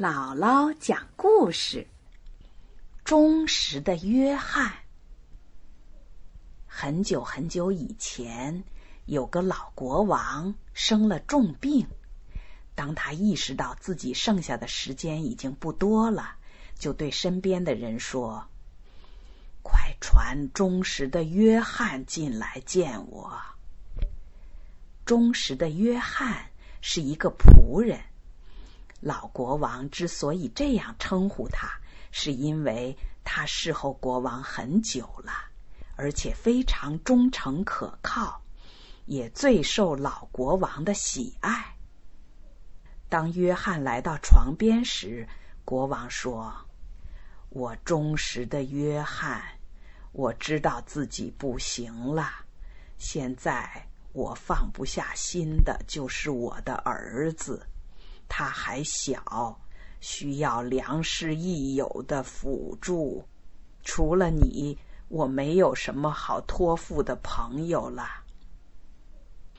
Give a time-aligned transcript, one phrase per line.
[0.00, 1.86] 姥姥讲故事：
[3.04, 4.72] 忠实的约翰。
[6.66, 8.64] 很久很久以前，
[9.04, 11.86] 有个老国王生了重病。
[12.74, 16.36] 当他意识到自己剩下的时间已经不多了，
[16.78, 18.48] 就对身边的人说
[19.62, 23.38] ：“快传忠实的约翰进来见我。”
[25.04, 26.46] 忠实的约翰
[26.80, 28.00] 是一个仆人。
[29.00, 31.68] 老国王之所以这样称呼他，
[32.10, 35.32] 是因为他侍候国王很久了，
[35.96, 38.42] 而且非常忠诚可靠，
[39.06, 41.76] 也最受老国王的喜爱。
[43.08, 45.26] 当约翰来到床边时，
[45.64, 46.52] 国王说
[47.48, 49.42] ：“我忠实的约翰，
[50.12, 52.30] 我知道自己不行了，
[52.98, 57.66] 现在我放不下心的就是我的儿子。”
[58.32, 59.60] 他还小，
[60.00, 63.26] 需要良师益友的辅助。
[63.82, 68.08] 除了你，我没有什么好托付的朋友了。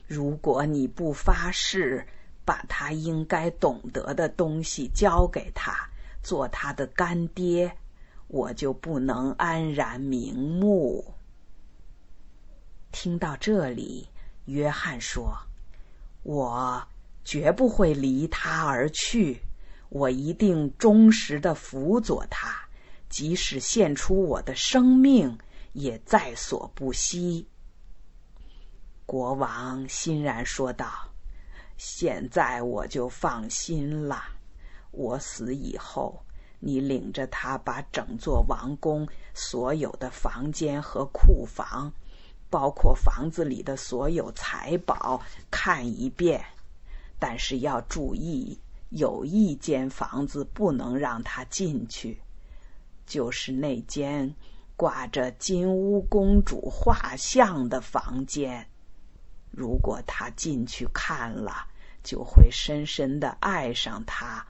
[0.06, 2.04] 如果你不发誓，
[2.44, 5.88] 把他应该懂得的东西交给他，
[6.22, 7.76] 做他的干爹，
[8.28, 11.14] 我就不能安然瞑目。
[12.90, 14.08] 听到这里，
[14.46, 15.36] 约翰说
[16.24, 16.82] ：“我。”
[17.24, 19.40] 绝不会离他而去，
[19.88, 22.68] 我一定忠实的辅佐他，
[23.08, 25.38] 即使献出我的生命，
[25.72, 27.46] 也在所不惜。
[29.06, 30.86] 国王欣然说道
[31.76, 34.22] ：“现在我就放心了。
[34.90, 36.24] 我死以后，
[36.58, 41.92] 你领着他把整座王宫所有的房间和库房，
[42.48, 46.42] 包括房子里的所有财宝看一遍。”
[47.24, 52.20] 但是要注意，有一间房子不能让他进去，
[53.06, 54.34] 就是那间
[54.76, 58.66] 挂着金乌公主画像的房间。
[59.52, 61.64] 如果他进去看了，
[62.02, 64.44] 就会深深的爱上她，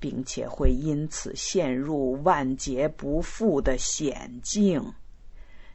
[0.00, 4.92] 并且会因此陷入万劫不复的险境。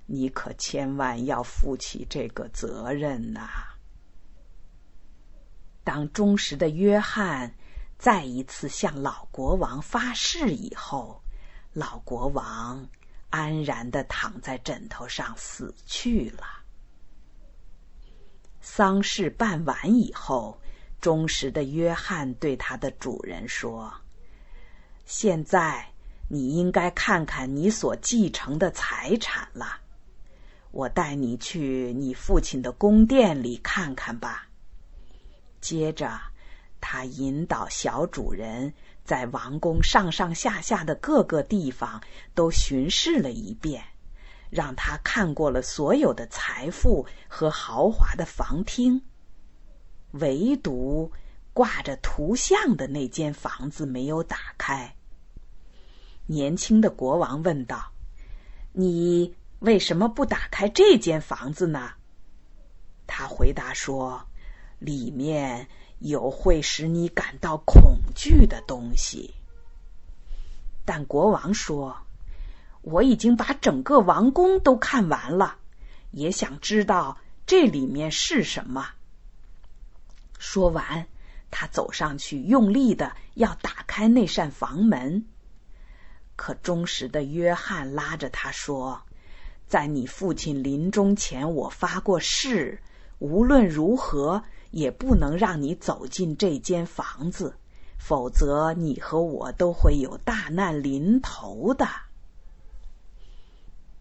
[0.06, 3.73] 你可千万要负起这个责任呐！
[5.84, 7.54] 当忠实的约翰
[7.98, 11.22] 再一次向老国王发誓以后，
[11.74, 12.88] 老国王
[13.30, 16.44] 安然的躺在枕头上死去了。
[18.62, 20.58] 丧事办完以后，
[21.02, 23.94] 忠实的约翰对他的主人说
[25.06, 25.86] ：“现在
[26.30, 29.82] 你应该看看你所继承的财产了，
[30.72, 34.48] 我带你去你父亲的宫殿里看看吧。”
[35.64, 36.20] 接着，
[36.82, 38.74] 他引导小主人
[39.06, 42.04] 在王宫上上下下的各个地方
[42.36, 43.82] 都巡视了一遍，
[44.50, 49.02] 让他看过了所有的财富和豪华的房厅，
[50.12, 51.10] 唯独
[51.54, 54.94] 挂着图像的那间房子没有打开。
[56.26, 57.94] 年轻的国王问道
[58.76, 61.92] ：“你为什么不打开这间房子呢？”
[63.08, 64.28] 他回答说。
[64.84, 69.34] 里面有会使你感到恐惧的东西，
[70.84, 71.96] 但国王说
[72.84, 75.56] ：“我已经把整个王宫都看完了，
[76.12, 78.90] 也想知道这里面是什么。”
[80.38, 81.08] 说完，
[81.50, 85.26] 他走上去，用力的要打开那扇房门，
[86.36, 89.04] 可忠实的约翰拉着他说
[89.66, 92.84] ：“在你父亲临终前，我发过誓，
[93.24, 97.54] 无论如何。”也不能让你走进这间房子，
[98.00, 101.88] 否则你和我都会有大难临头的。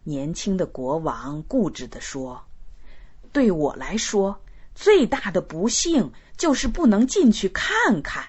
[0.03, 2.45] 年轻的国王固执的说
[3.35, 4.41] ：“对我来说，
[4.75, 8.25] 最大的不幸就是不能进去看看。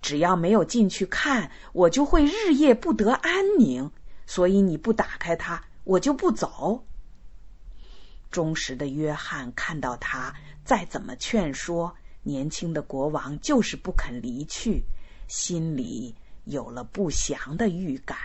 [0.00, 3.90] 只要没有进去看，我就会日夜不得安宁。
[4.24, 6.86] 所以你不打开它，我就不走。”
[8.34, 10.34] 忠实的约翰看到他。
[10.64, 11.94] 再怎么劝说，
[12.24, 14.82] 年轻的国王就是不肯离去，
[15.28, 18.18] 心里有了不祥的预感。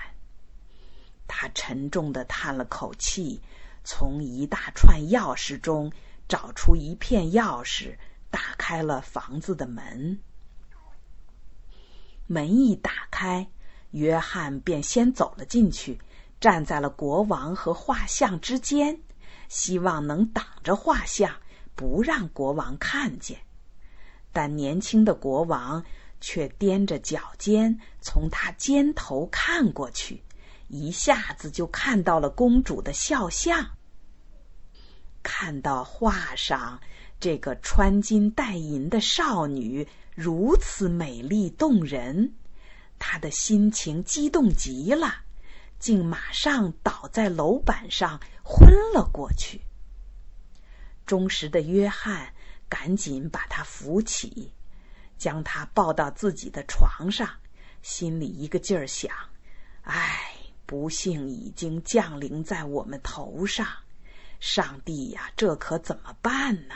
[1.28, 3.40] 他沉重的叹了口气，
[3.84, 5.92] 从一大串钥匙中
[6.28, 7.96] 找出一片钥匙，
[8.32, 10.20] 打开了房子的门。
[12.26, 13.48] 门一打开，
[13.92, 16.00] 约翰便先走了进去，
[16.40, 19.00] 站在了国王和画像之间，
[19.50, 21.36] 希望能挡着画像。
[21.76, 23.40] 不让国王看见，
[24.34, 25.86] 但年轻的国王
[26.20, 30.22] 却踮着脚尖从他肩头看过去，
[30.68, 33.78] 一下子就看到了公主的肖像。
[35.24, 36.82] 看到画上
[37.18, 42.34] 这个穿金戴银的少女如此美丽动人，
[42.98, 45.22] 他的心情激动极了，
[45.80, 48.20] 竟马上倒在楼板上
[48.50, 49.62] 昏了过去。
[51.06, 52.34] 忠实的约翰
[52.68, 54.54] 赶紧把他扶起。
[55.20, 57.30] 将他抱到自己的床上，
[57.82, 59.14] 心里一个劲儿想
[59.84, 60.34] ：“唉，
[60.66, 63.68] 不幸已经降临在我们头上，
[64.40, 66.76] 上帝呀，这可怎么办呢？”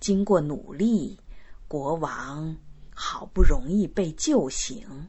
[0.00, 1.20] 经过努力，
[1.68, 2.56] 国王
[2.92, 5.08] 好不容易被救醒。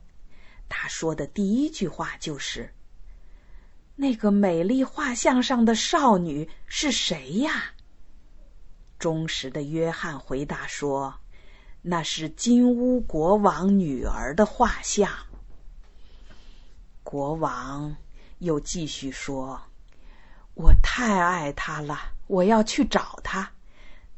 [0.70, 2.72] 他说的第一句话就是
[3.96, 7.74] ：“那个美丽画像上的少女是谁呀？”
[8.98, 11.14] 忠实的约翰回答说
[11.84, 15.10] ：“那是金乌国王女儿的画像。”
[17.04, 17.96] 国王
[18.40, 19.62] 又继续说
[20.56, 23.52] ：“我太爱她了，我要去找她，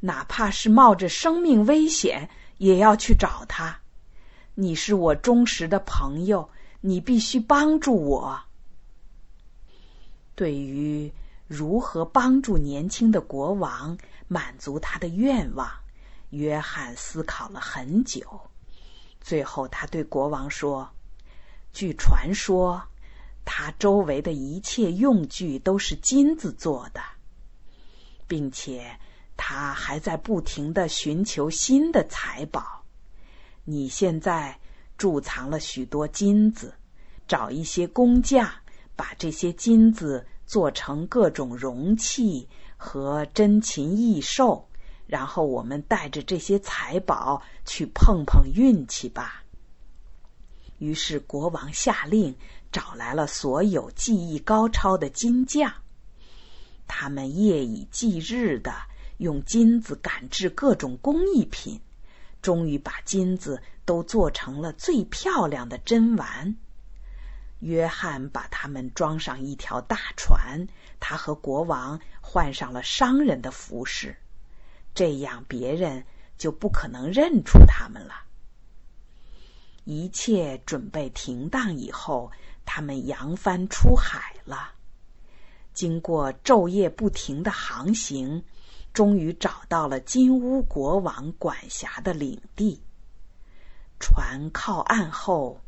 [0.00, 3.80] 哪怕是冒着生命危险，也要去找她。
[4.54, 6.48] 你是我忠实的朋友，
[6.80, 8.40] 你必须帮助我。”
[10.36, 11.12] 对于
[11.48, 13.98] 如何帮助年轻的国王？
[14.28, 15.70] 满足他的愿望，
[16.30, 18.40] 约翰思考了很久。
[19.20, 20.90] 最后，他对国王说
[21.72, 22.82] ：“据传说，
[23.44, 27.00] 他周围的一切用具都是金子做的，
[28.26, 28.98] 并且
[29.36, 32.82] 他还在不停的寻求新的财宝。
[33.64, 34.58] 你现在
[34.98, 36.74] 贮藏了许多金子，
[37.28, 38.50] 找一些工匠，
[38.96, 42.48] 把这些金子做成各种容器。”
[42.78, 44.68] 和珍禽异兽，
[45.06, 49.42] 然后我们带着这些财宝去碰碰运气吧。
[50.78, 52.36] 于是国王下令
[52.70, 55.72] 找来了所有技艺高超的金匠，
[56.86, 58.74] 他们夜以继日的
[59.16, 61.80] 用金子赶制各种工艺品，
[62.42, 66.54] 终于把金子都做成了最漂亮的珍玩。
[67.60, 70.66] 约翰把他们装上一条大船，
[71.00, 74.16] 他和国王换上了商人的服饰，
[74.94, 76.04] 这样别人
[76.36, 78.14] 就不可能认出他们了。
[79.84, 82.30] 一切准备停当以后，
[82.64, 84.72] 他们扬帆出海了。
[85.72, 88.44] 经过昼夜不停的航行，
[88.92, 92.82] 终于找到了金乌国王管辖的领地。
[93.98, 95.60] 船靠岸后。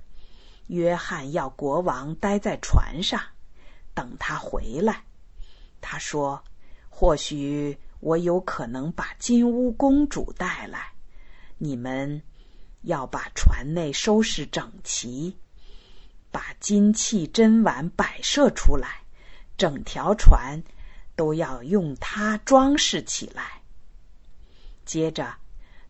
[0.69, 3.21] 约翰要国王待在船上，
[3.95, 5.03] 等他回来。
[5.81, 6.43] 他说
[6.89, 10.93] ：“或许我有可能把金乌公主带来。
[11.57, 12.23] 你们
[12.83, 15.37] 要把船内收拾整齐，
[16.31, 19.03] 把金器珍玩摆设出来，
[19.57, 20.63] 整条船
[21.17, 23.63] 都要用它装饰起来。”
[24.85, 25.35] 接着，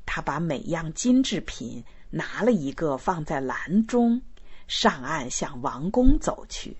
[0.07, 4.23] 他把每样金制品拿了一个放在篮中。
[4.69, 6.77] 上岸向王宫走去。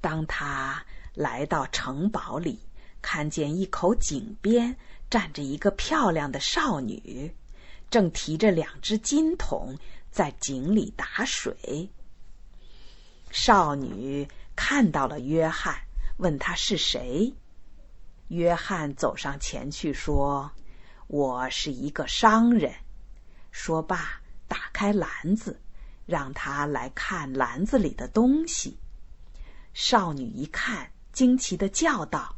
[0.00, 0.84] 当他
[1.14, 2.60] 来到城堡里，
[3.02, 4.76] 看见一口井边
[5.10, 7.34] 站着一个漂亮的少女，
[7.90, 9.76] 正提着两只金桶
[10.10, 11.90] 在井里打水。
[13.30, 15.74] 少女看到了约翰，
[16.18, 17.34] 问他是谁。
[18.28, 20.50] 约翰走上前去说
[21.08, 22.74] ：“我是一个商人。”
[23.50, 25.60] 说罢，打开篮子。
[26.06, 28.78] 让他来看篮子里的东西。
[29.74, 32.36] 少女一看，惊奇的叫道：“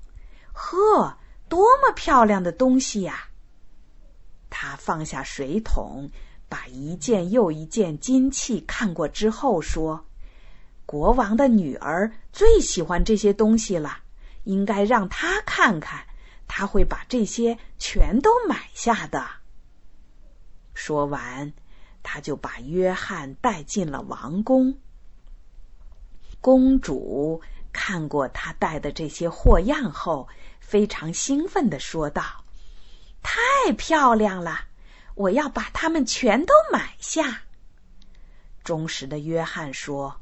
[0.53, 3.29] 呵，多么漂亮的东西呀！”
[4.51, 6.11] 她放下水桶，
[6.49, 10.07] 把一件又一件金器看过之后，说
[10.85, 13.99] ：“国王的女儿最喜欢这些东西了，
[14.45, 16.07] 应该让她看看，
[16.49, 19.25] 她会把这些全都买下的。”
[20.75, 21.53] 说完。
[22.11, 24.79] 他就把约翰带进了王宫。
[26.41, 30.27] 公主看过他带的这些货样后，
[30.59, 32.23] 非常兴奋的说道
[33.23, 34.69] ：“太漂亮了！
[35.17, 37.43] 我要把它们全都买下。”
[38.65, 40.19] 忠实的约翰说：“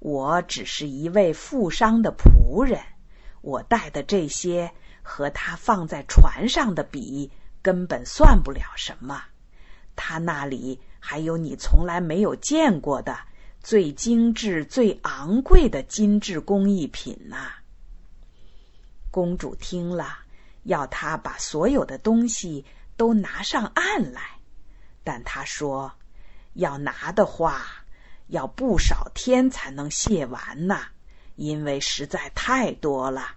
[0.00, 2.82] 我只是一位富商的仆人，
[3.42, 4.72] 我带的这些
[5.04, 7.30] 和他放在船上的比，
[7.62, 9.22] 根本算不了什么。
[9.94, 13.18] 他那里……”还有你从来没有见过的
[13.60, 17.52] 最精致、最昂贵的精致工艺品呐！
[19.10, 20.18] 公主听了，
[20.62, 22.64] 要他把所有的东西
[22.96, 24.38] 都拿上岸来。
[25.02, 25.92] 但他说，
[26.52, 27.84] 要拿的话，
[28.26, 30.78] 要不少天才能卸完呢，
[31.36, 33.36] 因为实在太多了。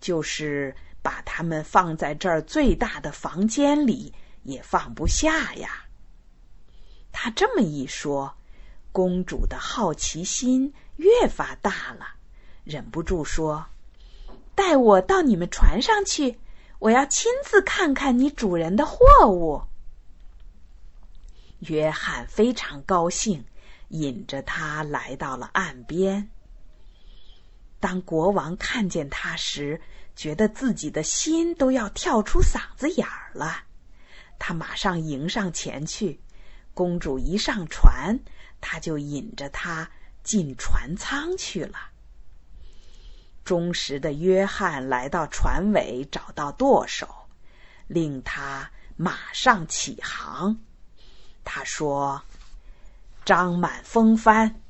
[0.00, 4.12] 就是把它们放在这儿最大的房间里，
[4.42, 5.83] 也放不下呀。
[7.16, 8.34] 他这么一说，
[8.90, 12.16] 公主的好奇心越发大了，
[12.64, 13.66] 忍不住说
[14.56, 16.40] ：“带我到你们船上去，
[16.80, 19.62] 我要亲自看看你主人的货物。”
[21.70, 23.44] 约翰非常高兴，
[23.88, 26.28] 引着他来到了岸边。
[27.78, 29.80] 当国王看见他时，
[30.16, 33.62] 觉得自己的心都要跳出嗓子眼儿了。
[34.38, 36.20] 他马上迎上前去，
[36.74, 38.18] 公主一上船，
[38.60, 39.90] 他就引着她
[40.22, 41.78] 进船舱去了。
[43.44, 47.06] 忠实的约翰来到船尾，找到舵手，
[47.86, 50.58] 令他马上起航。
[51.44, 52.22] 他说
[53.24, 54.62] ：“张满风帆，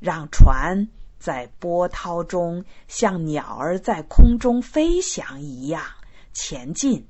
[0.00, 0.88] 让船
[1.20, 5.84] 在波涛中像鸟儿在空中飞翔一样
[6.32, 7.08] 前进。”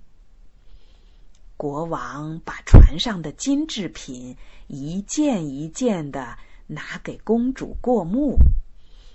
[1.57, 4.37] 国王把船上的金制品
[4.67, 6.37] 一件一件的
[6.67, 8.37] 拿给公主过目，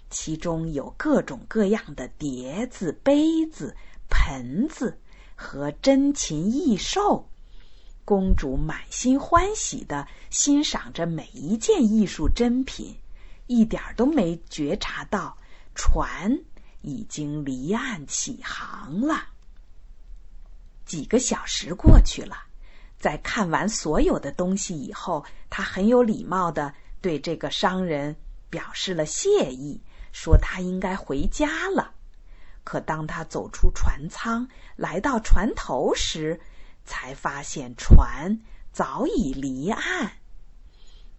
[0.09, 3.75] 其中有各种各样的碟子、杯子、
[4.09, 4.97] 盆子
[5.35, 7.27] 和珍禽异兽。
[8.03, 12.97] 公主满心欢喜的欣赏着每一件艺术珍品，
[13.45, 15.37] 一点都没觉察到
[15.75, 16.39] 船
[16.81, 19.27] 已经离岸起航了。
[20.91, 22.35] 几个小时过去了，
[22.99, 28.17] 在看完所有的东西以后，他很有礼貌的对这个商人
[28.49, 29.81] 表示了谢意，
[30.11, 31.93] 说他应该回家了。
[32.65, 34.45] 可当他走出船舱，
[34.75, 36.41] 来到船头时，
[36.83, 38.41] 才发现船
[38.73, 40.11] 早已离岸。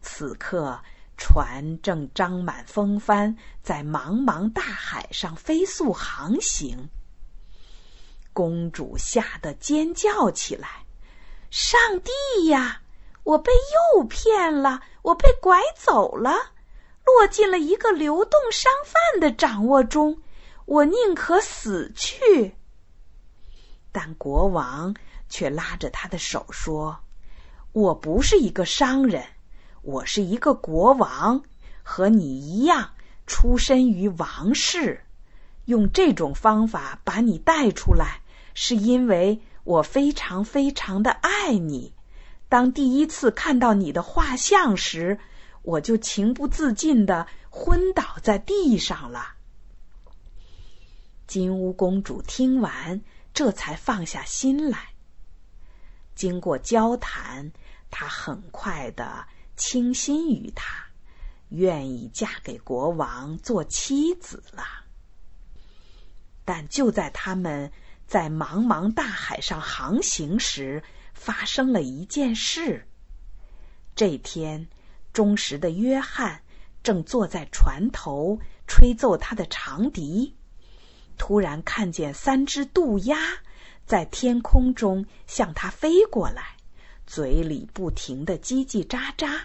[0.02, 0.82] 此刻，
[1.16, 6.90] 船正张满风帆，在茫茫大海上飞速航行。
[8.32, 10.84] 公主吓得尖叫起来
[11.50, 12.82] ：“上帝呀！
[13.24, 13.52] 我被
[13.94, 16.52] 诱骗了，我被拐走了，
[17.04, 20.22] 落进了一个流动商贩的掌握中。
[20.64, 22.56] 我宁可死去。”
[23.92, 24.94] 但国王。
[25.28, 27.00] 却拉着他的手说
[27.72, 29.24] ：“我不是一个商人，
[29.80, 31.42] 我是一个国王，
[31.82, 32.90] 和你一样
[33.26, 35.06] 出身于王室。
[35.64, 38.20] 用这种方法把你带出来，
[38.54, 41.94] 是因为我非常非常的爱你。
[42.48, 45.18] 当第一次看到你的画像时，
[45.62, 49.34] 我就情不自禁的昏倒在地上了。”
[51.26, 53.00] 金乌公主听完，
[53.32, 54.90] 这才放下心来。
[56.14, 57.52] 经过交谈，
[57.90, 60.88] 她很快的倾心于他，
[61.48, 64.62] 愿意嫁给国王做妻子了。
[66.44, 67.72] 但就在他们
[68.12, 70.82] 在茫茫大海上航行时，
[71.14, 72.86] 发生了一件事。
[73.96, 74.68] 这天，
[75.14, 76.42] 忠实的约翰
[76.82, 80.36] 正坐在船头吹奏他的长笛，
[81.16, 83.16] 突然看见三只渡鸦。
[83.86, 86.58] 在天空中向他飞过来，
[87.06, 89.40] 嘴里不停的叽叽喳喳。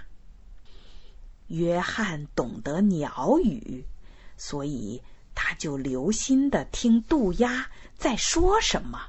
[1.47, 3.85] 约翰懂得鸟语，
[4.35, 5.01] 所以
[5.37, 8.99] 他就留心的听渡鸦在说什么。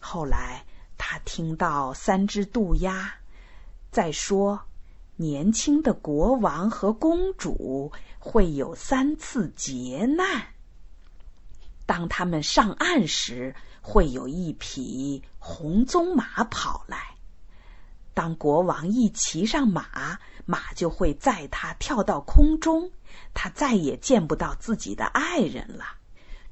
[0.00, 0.66] 后来
[0.98, 3.14] 他听到三只渡鸦
[3.92, 4.60] 在说
[5.14, 10.48] ：“年轻的国王和公主会有三次劫难。
[11.86, 17.16] 当他们上岸时。”会有一匹红鬃马跑来，
[18.12, 22.90] 当国王一骑上马，马就会载他跳到空中，
[23.34, 25.84] 他再也见不到自己的爱人了，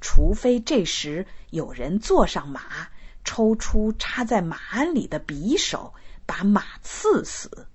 [0.01, 2.89] 除非这时有人坐上马，
[3.25, 5.93] 抽出插在马鞍里的匕首，
[6.25, 7.67] 把马刺死。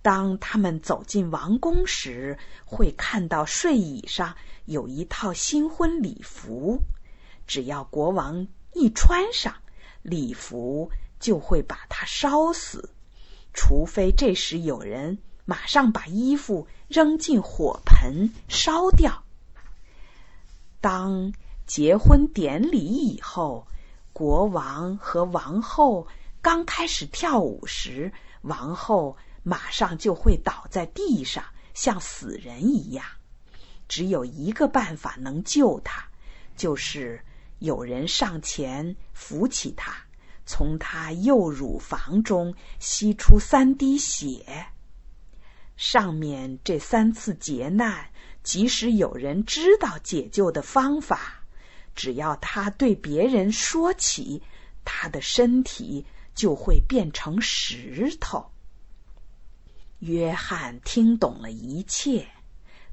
[0.00, 6.80] 当他们走进王宫时，会看到睡椅上有一套新婚礼服。
[7.46, 9.54] 只要国王一穿上
[10.02, 10.90] 礼服，
[11.20, 12.90] 就会把他烧死，
[13.52, 19.24] 除非这时有人马上把衣服扔进火盆烧掉。
[20.80, 21.32] 当
[21.66, 23.66] 结婚典礼以后，
[24.12, 26.06] 国王和王后
[26.40, 31.44] 刚开始跳舞时，王后马上就会倒在地上，
[31.74, 33.04] 像死人一样。
[33.88, 36.08] 只有一个办法能救她，
[36.56, 37.22] 就是。
[37.60, 39.92] 有人上前扶起他，
[40.48, 44.66] 从他右乳房中吸出三滴血。
[45.76, 48.10] 上面这三次劫难，
[48.42, 51.44] 即使有人知道解救的方法，
[51.94, 54.42] 只要他对别人说起，
[54.86, 58.50] 他的身体就会变成石头。
[59.98, 62.26] 约翰听懂了一切，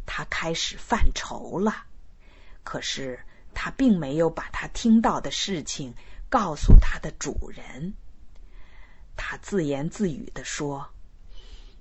[0.06, 1.86] 他开始犯愁了。
[2.64, 3.18] 可是
[3.54, 5.96] 他并没有把他听到的事情。
[6.36, 7.94] 告诉他的主人，
[9.16, 10.90] 他自言自语的说：“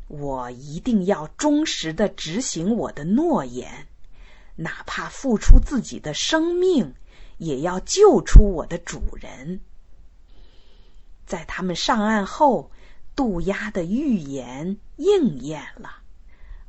[0.07, 3.89] 我一定要忠实的执行我的诺言，
[4.55, 6.95] 哪怕付出自己的生命，
[7.37, 9.61] 也要救出我的主人。”
[11.27, 12.71] 在他们上岸后，
[13.17, 15.97] 渡鸦的预言应验了，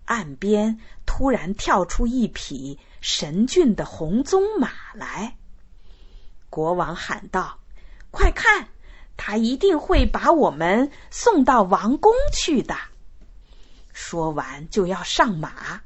[0.05, 5.37] 岸边突然跳出一匹神骏的红鬃马来。
[6.49, 7.59] 国王喊道。
[8.15, 8.69] 快看，
[9.17, 12.75] 他一定会把我们送到王宫去的。
[13.91, 15.81] 说完就要上马，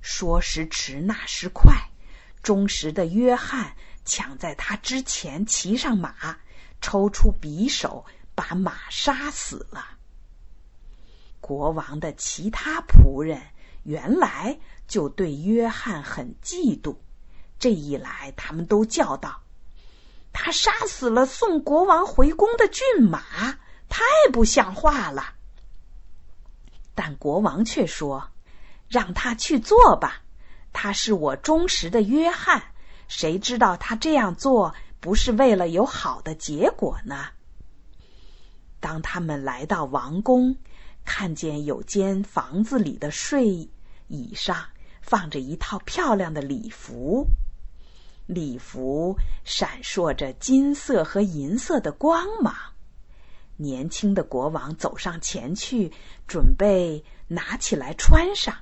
[0.00, 1.88] 说时迟，那时快，
[2.42, 6.40] 忠实的约翰抢在他之前骑上马，
[6.80, 8.04] 抽出匕首
[8.34, 9.86] 把马杀死了。
[11.40, 13.40] 国王的其他仆人
[13.84, 16.96] 原来就对约翰很嫉妒，
[17.58, 19.42] 这一来，他们都叫道。
[20.32, 23.20] 他杀死了送国王回宫的骏马，
[23.88, 25.34] 太不像话了。
[26.94, 28.30] 但国王却说
[28.88, 30.22] ：“让他去做吧，
[30.72, 32.62] 他是我忠实的约翰。
[33.08, 37.28] 谁知道他这样做不是为了有好的结果呢？”
[38.80, 40.56] 当他们来到王宫，
[41.04, 43.70] 看见有间房子里的睡
[44.08, 44.66] 椅上
[45.00, 47.26] 放着一套漂亮的礼服。
[48.26, 52.54] 礼服闪烁着金色和银色的光芒。
[53.56, 55.92] 年轻的国王走上前去，
[56.26, 58.56] 准备拿起来穿上，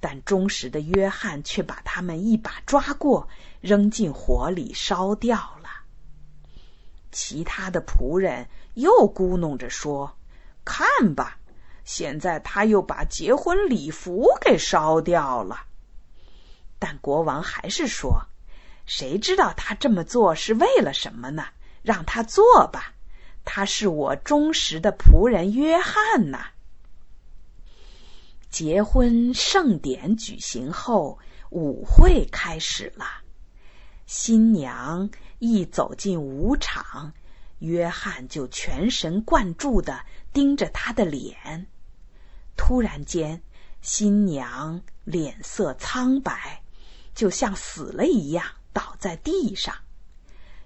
[0.00, 3.28] 但忠实的约翰却把他们一把抓过，
[3.60, 5.68] 扔进火里烧掉了。
[7.12, 10.16] 其他的仆人又咕哝着说
[10.64, 11.38] ：“看吧，
[11.84, 15.66] 现在他又把结婚礼服给烧掉了。”
[16.80, 18.24] 但国王还是说。
[18.86, 21.46] 谁知道他这么做是为了什么呢？
[21.82, 22.94] 让他做吧，
[23.44, 26.46] 他是我忠实的仆人约翰呐。
[28.50, 31.18] 结婚盛典举行后，
[31.50, 33.22] 舞会开始了。
[34.04, 37.12] 新娘一走进舞场，
[37.60, 41.66] 约翰就全神贯注的盯着她的脸。
[42.56, 43.42] 突然间，
[43.80, 46.62] 新娘脸色苍白，
[47.14, 48.44] 就像死了一样。
[48.72, 49.74] 倒在地上，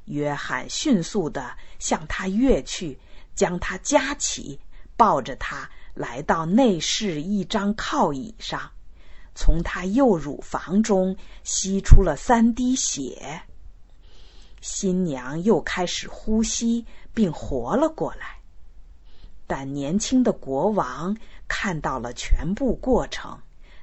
[0.04, 2.98] 约翰迅速的向他跃去，
[3.34, 4.60] 将他夹起，
[4.96, 8.72] 抱着他来到内室一张靠椅上，
[9.34, 13.42] 从他右乳房中吸出了三滴血。
[14.60, 18.40] 新娘又开始呼吸，并活了过来。
[19.46, 21.16] 但年轻的国王
[21.46, 23.40] 看到了全部过程，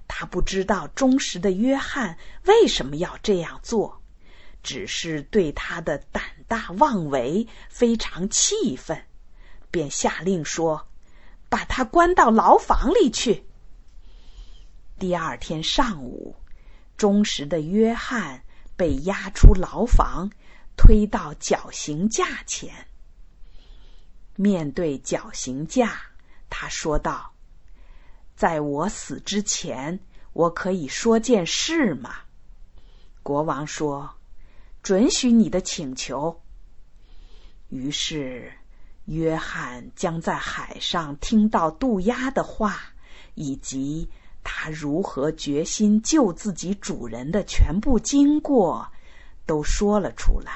[0.10, 4.02] 他不知道忠实的约翰为什么要这样做。
[4.64, 9.04] 只是对他的胆大妄为非常气愤，
[9.70, 10.88] 便下令说
[11.50, 13.46] ：“把他关到牢房里去。”
[14.98, 16.38] 第二天上午，
[16.96, 18.46] 忠实的约翰
[18.78, 20.32] 被押出牢房，
[20.78, 22.88] 推到绞刑架前。
[24.38, 26.00] 面对绞刑架，
[26.50, 27.34] 他说道
[28.38, 30.00] ：“在我死之前，
[30.32, 32.16] 我可以说件事吗？”
[33.22, 34.16] 国王说。
[34.84, 36.42] 准许你的请求。
[37.70, 38.52] 于是，
[39.06, 42.78] 约翰将在海上听到渡鸦的话，
[43.34, 44.10] 以及
[44.44, 48.92] 他如何决心救自己主人的全部经过，
[49.46, 50.52] 都说了出来。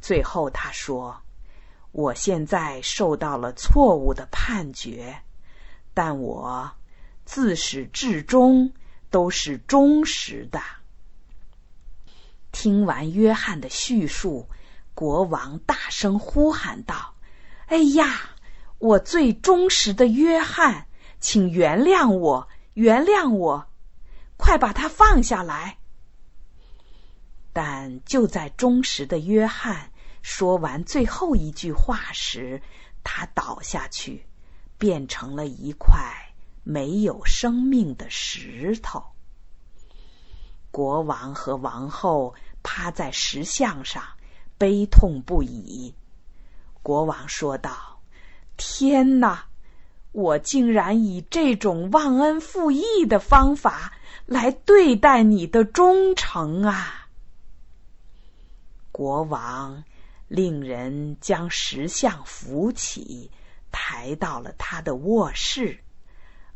[0.00, 1.20] 最后，他说
[1.90, 5.22] ：“我现在受到了错误的判决，
[5.92, 6.70] 但我
[7.24, 8.72] 自始至终
[9.10, 10.60] 都是忠实的。”
[12.64, 14.48] 听完约翰的叙述，
[14.94, 17.14] 国王大声呼喊道
[17.68, 18.30] ：“哎呀，
[18.78, 20.86] 我最忠实的约翰，
[21.20, 23.66] 请原谅我，原谅我！
[24.38, 25.76] 快把他放下来！”
[27.52, 32.62] 但就在忠实的约翰说完最后一句话时，
[33.02, 34.24] 他倒下去，
[34.78, 36.02] 变成了一块
[36.62, 39.04] 没有生命的石头。
[40.70, 44.02] 国王和王后趴在石像上，
[44.58, 45.94] 悲痛不已。
[46.82, 48.00] 国王说道
[48.58, 49.46] ：“天哪！
[50.10, 53.92] 我竟然以这种忘恩负义的方法
[54.26, 57.08] 来对待你的忠诚啊！”
[58.92, 59.84] 国王
[60.28, 63.30] 令人将石像扶起，
[63.72, 65.80] 抬到了他的卧室，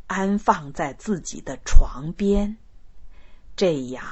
[0.07, 2.57] 安放在自己的床边。
[3.57, 4.05] 这样，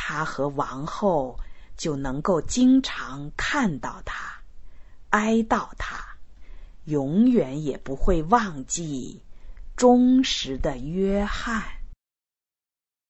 [0.00, 1.40] 他和王后
[1.76, 4.38] 就能够经常看到他，
[5.10, 6.04] 哀悼他，
[6.84, 9.20] 永远也不会忘记
[9.76, 11.64] 忠实的约翰。